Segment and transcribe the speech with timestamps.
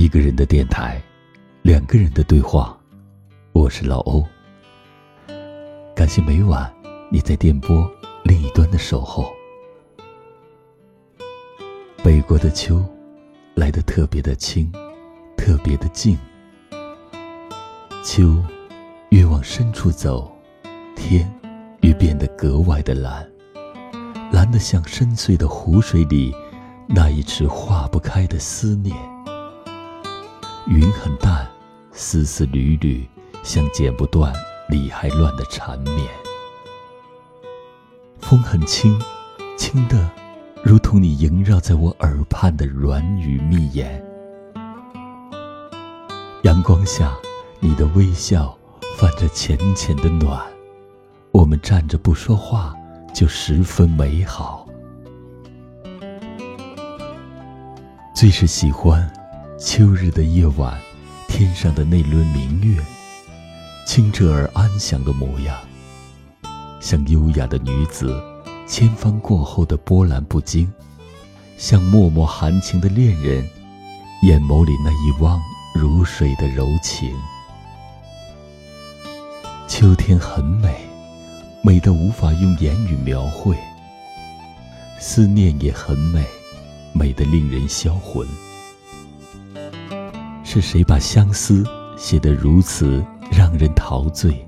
[0.00, 0.98] 一个人的电台，
[1.60, 2.74] 两个人的对话。
[3.52, 4.24] 我是老欧。
[5.94, 6.72] 感谢每晚
[7.10, 7.86] 你在电波
[8.24, 9.30] 另一端的守候。
[12.02, 12.82] 北国的秋，
[13.54, 14.72] 来得特别的轻，
[15.36, 16.16] 特别的静。
[18.02, 18.42] 秋，
[19.10, 20.34] 越往深处走，
[20.96, 21.30] 天
[21.82, 23.30] 越变得格外的蓝，
[24.32, 26.34] 蓝得像深邃的湖水里
[26.88, 28.96] 那一池化不开的思念。
[30.70, 31.44] 云很淡，
[31.90, 33.04] 丝丝缕缕，
[33.42, 34.32] 像剪不断、
[34.68, 36.06] 理还乱的缠绵。
[38.20, 38.96] 风很轻，
[39.58, 40.08] 轻的，
[40.62, 44.00] 如同你萦绕在我耳畔的软语蜜言。
[46.44, 47.16] 阳光下，
[47.58, 48.56] 你的微笑
[48.96, 50.40] 泛着浅浅的暖，
[51.32, 52.76] 我们站着不说话，
[53.12, 54.68] 就十分美好。
[58.14, 59.12] 最是喜欢。
[59.60, 60.80] 秋日的夜晚，
[61.28, 62.82] 天上的那轮明月，
[63.86, 65.54] 清澈而安详的模样，
[66.80, 68.18] 像优雅的女子，
[68.66, 70.66] 千帆过后的波澜不惊，
[71.58, 73.46] 像脉脉含情的恋人，
[74.22, 75.38] 眼眸里那一汪
[75.74, 77.14] 如水的柔情。
[79.68, 80.74] 秋天很美，
[81.62, 83.54] 美得无法用言语描绘。
[84.98, 86.24] 思念也很美，
[86.94, 88.26] 美得令人销魂。
[90.52, 91.64] 是谁把相思
[91.96, 94.44] 写得如此让人陶醉？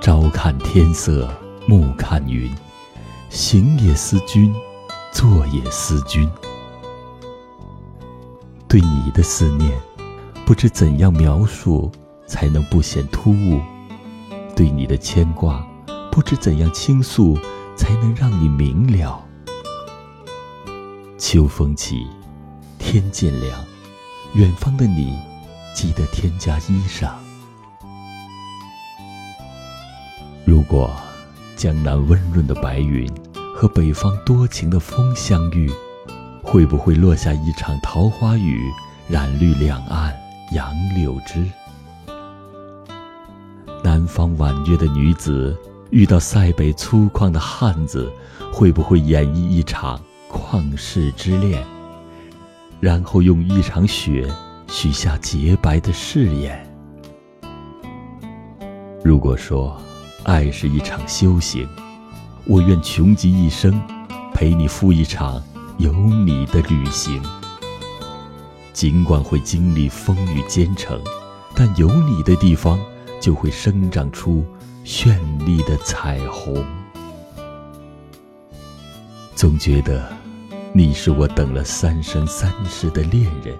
[0.00, 1.30] 朝看天色，
[1.68, 2.50] 暮看云，
[3.28, 4.54] 行也思君，
[5.12, 6.26] 坐也思君。
[8.66, 9.78] 对你的思念，
[10.46, 11.92] 不知怎样描述
[12.26, 13.60] 才能不显突兀；
[14.56, 15.62] 对你的牵挂，
[16.10, 17.36] 不知怎样倾诉
[17.76, 19.22] 才能让你明了。
[21.18, 22.06] 秋风起，
[22.78, 23.71] 天渐凉。
[24.34, 25.18] 远方的你，
[25.74, 27.10] 记得添加衣裳。
[30.46, 30.90] 如果
[31.54, 33.06] 江南温润的白云
[33.54, 35.70] 和北方多情的风相遇，
[36.42, 38.72] 会不会落下一场桃花雨，
[39.06, 40.16] 染绿两岸
[40.52, 41.46] 杨柳枝？
[43.84, 45.54] 南方婉约的女子
[45.90, 48.10] 遇到塞北粗犷的汉子，
[48.50, 51.62] 会不会演绎一场旷世之恋？
[52.82, 54.28] 然后用一场雪
[54.66, 56.66] 许下洁白的誓言。
[59.04, 59.80] 如果说
[60.24, 61.64] 爱是一场修行，
[62.44, 63.80] 我愿穷极一生
[64.34, 65.40] 陪你赴一场
[65.78, 67.22] 有你的旅行。
[68.72, 71.00] 尽管会经历风雨兼程，
[71.54, 72.76] 但有你的地方
[73.20, 74.44] 就会生长出
[74.84, 75.16] 绚
[75.46, 76.66] 丽的彩虹。
[79.36, 80.20] 总觉得。
[80.74, 83.54] 你是我等了三生三世的恋人，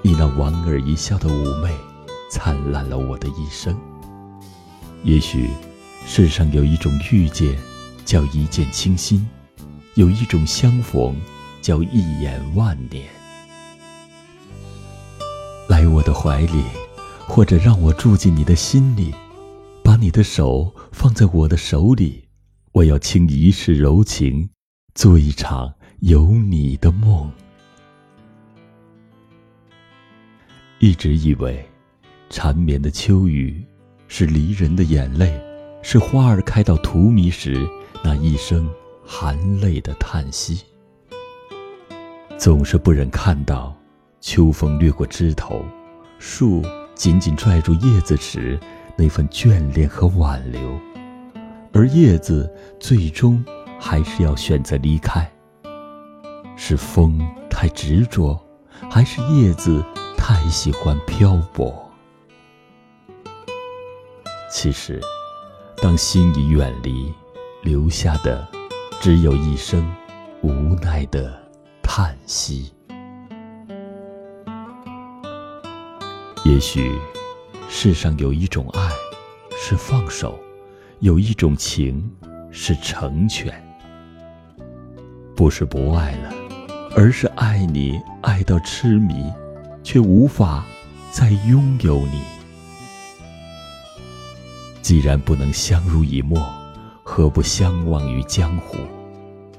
[0.00, 1.70] 你那莞尔一笑的妩媚，
[2.30, 3.78] 灿烂了我的一生。
[5.04, 5.50] 也许，
[6.06, 7.54] 世上有一种遇见，
[8.06, 9.20] 叫一见倾心；
[9.96, 11.14] 有一种相逢，
[11.60, 13.04] 叫一眼万年。
[15.68, 16.64] 来我的怀里，
[17.28, 19.14] 或者让我住进你的心里，
[19.84, 22.28] 把你的手放在我的手里，
[22.72, 24.48] 我要倾一世柔情，
[24.94, 25.74] 做一场。
[26.00, 27.30] 有你的梦，
[30.78, 31.62] 一直以为，
[32.30, 33.62] 缠绵的秋雨
[34.08, 35.38] 是离人的眼泪，
[35.82, 37.68] 是花儿开到荼蘼时
[38.02, 38.66] 那一声
[39.04, 40.62] 含泪的叹息。
[42.38, 43.76] 总是不忍看到，
[44.22, 45.62] 秋风掠过枝头，
[46.18, 46.62] 树
[46.94, 48.58] 紧紧拽住叶子时
[48.96, 50.80] 那份眷恋和挽留，
[51.74, 52.50] 而叶子
[52.80, 53.44] 最终
[53.78, 55.30] 还是要选择离开。
[56.62, 58.38] 是风太执着，
[58.90, 59.82] 还是叶子
[60.14, 61.90] 太喜欢漂泊？
[64.52, 65.00] 其实，
[65.78, 67.10] 当心已远离，
[67.62, 68.46] 留下的
[69.00, 69.90] 只有一声
[70.42, 71.32] 无奈的
[71.82, 72.70] 叹息。
[76.44, 76.94] 也许，
[77.70, 78.90] 世上有一种爱
[79.56, 80.38] 是放手，
[80.98, 82.14] 有一种情
[82.52, 83.50] 是成全，
[85.34, 86.39] 不是不爱了。
[87.02, 89.32] 而是爱你爱到痴迷，
[89.82, 90.66] 却无法
[91.10, 92.20] 再拥有你。
[94.82, 96.46] 既然不能相濡以沫，
[97.02, 98.76] 何不相忘于江湖？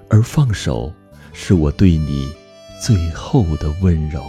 [0.07, 0.93] 而放手，
[1.33, 2.31] 是我对你
[2.79, 4.23] 最后的温柔。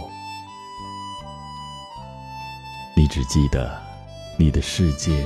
[2.97, 3.79] 你只记得，
[4.37, 5.23] 你的世界，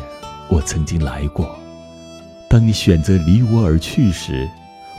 [0.50, 1.58] 我曾经来过。
[2.50, 4.46] 当你选择离我而去时，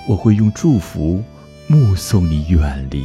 [0.08, 1.22] 我会用祝福。
[1.70, 3.04] 目送你远离，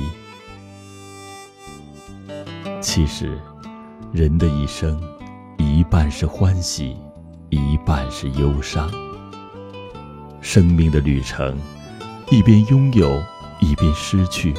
[2.80, 3.38] 其实，
[4.13, 4.98] 人的一生，
[5.57, 6.95] 一半是欢喜，
[7.50, 8.89] 一半是忧伤。
[10.39, 11.57] 生命的旅程，
[12.31, 13.21] 一边拥有，
[13.60, 14.54] 一边失去；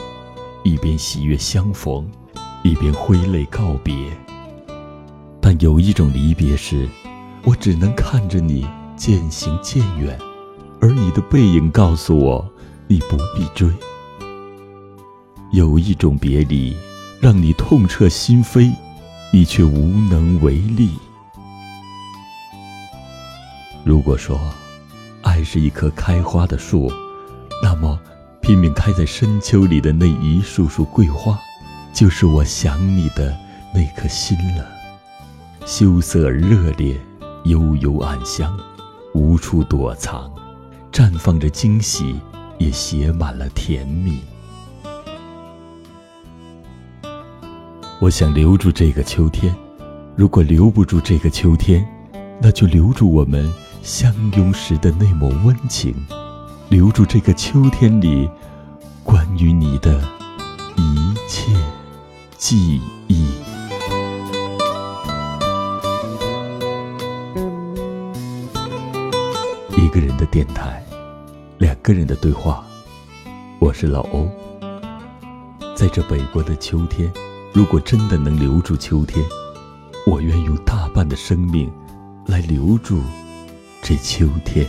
[0.65, 2.06] 一边喜悦相逢，
[2.62, 3.95] 一边挥泪告别。
[5.41, 6.87] 但有一种离别是，
[7.43, 8.67] 我只能看着你
[8.97, 10.19] 渐行渐远，
[10.79, 12.47] 而你的背影告诉我，
[12.87, 13.67] 你不必追。
[15.55, 16.77] 有一种别离，
[17.21, 18.75] 让你痛彻心扉，
[19.33, 20.91] 你却无能为力。
[23.85, 24.37] 如果说，
[25.23, 26.93] 爱是一棵开花的树，
[27.62, 27.97] 那么，
[28.41, 31.39] 拼命开在深秋里的那一束束桂花，
[31.93, 33.33] 就是我想你的
[33.73, 34.67] 那颗心了。
[35.65, 37.01] 羞涩而热烈，
[37.45, 38.59] 悠悠暗香，
[39.12, 40.29] 无处躲藏，
[40.91, 42.17] 绽放着惊喜，
[42.59, 44.19] 也写满了甜蜜。
[48.05, 49.56] 我想留住这个秋天，
[50.15, 51.83] 如果留不住这个秋天，
[52.39, 53.51] 那就留住我们
[53.83, 55.95] 相拥时的那抹温情，
[56.69, 58.29] 留住这个秋天里
[59.03, 60.06] 关于你的
[60.77, 61.51] 一切
[62.37, 62.79] 记
[63.09, 63.25] 忆。
[69.79, 70.85] 一个人的电台，
[71.56, 72.67] 两个人的对话，
[73.59, 74.29] 我是老欧，
[75.75, 77.11] 在这北国的秋天。
[77.55, 79.25] 如果真的能留住秋天，
[80.09, 81.73] 我愿用大半的生命
[82.27, 83.01] 来留住
[83.81, 84.67] 这秋天。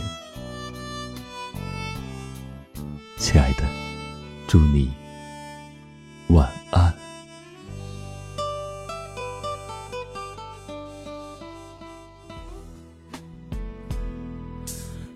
[3.18, 3.64] 亲爱的，
[4.46, 4.92] 祝你
[6.28, 6.94] 晚安。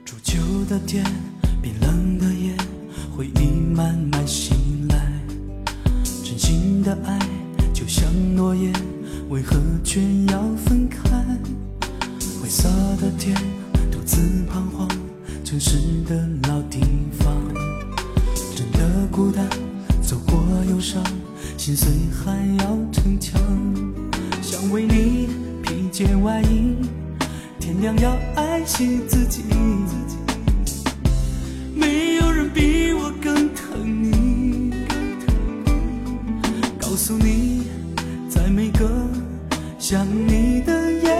[0.05, 1.05] 初秋的天，
[1.63, 2.53] 冰冷的夜，
[3.17, 4.27] 回忆慢慢
[16.49, 16.81] 老地
[17.19, 17.37] 方，
[18.57, 19.47] 真的孤单，
[20.03, 21.03] 走过忧伤，
[21.57, 23.41] 心碎还要逞强。
[24.43, 25.29] 想为你
[25.63, 26.75] 披件外衣，
[27.59, 29.43] 天亮要爱惜自己。
[31.75, 34.73] 没有人比我更疼你，
[36.79, 37.63] 告诉你。
[38.29, 38.89] 在每个
[39.79, 41.20] 想你的夜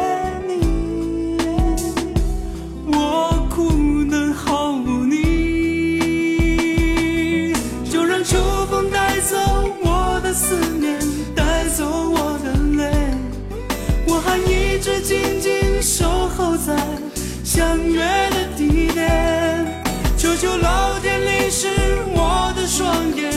[16.67, 16.77] 在
[17.43, 19.83] 相约的地点。
[20.17, 21.69] 求求老天淋湿
[22.15, 23.30] 我的双眼。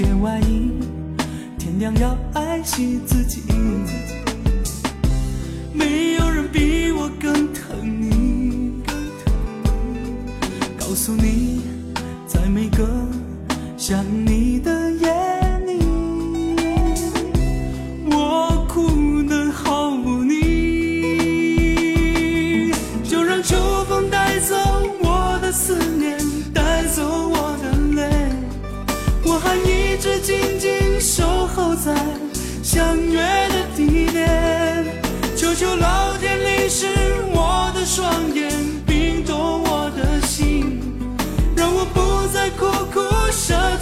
[0.00, 0.70] 披件外衣，
[1.58, 3.42] 天亮要爱惜自己。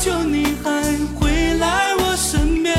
[0.09, 0.71] 求你还
[1.21, 2.75] 回来我身边。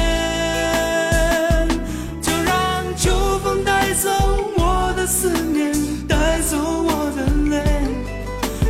[2.20, 4.10] 就让秋风带走
[4.58, 5.72] 我的思念，
[6.08, 7.62] 带走我的泪，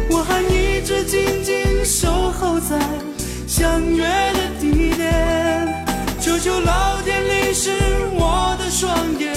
[0.10, 2.78] 我还一直静静守候在
[3.48, 5.86] 相约的地点。
[6.20, 7.72] 求求老天淋湿
[8.12, 9.28] 我的双眼，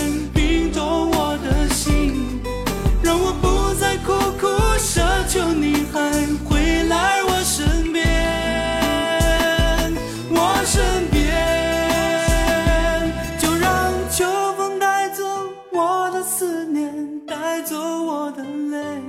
[17.63, 19.01] 带走我的泪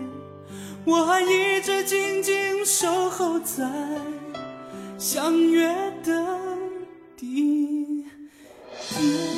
[0.86, 3.68] 我还一直静静守候在
[5.00, 6.24] 相约的
[7.18, 8.06] 地
[8.90, 9.33] 点。